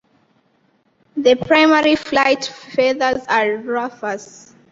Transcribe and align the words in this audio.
The 1.15 1.35
primary 1.35 1.95
flight 1.95 2.43
feathers 2.45 3.23
are 3.27 3.57
rufous. 3.57 4.55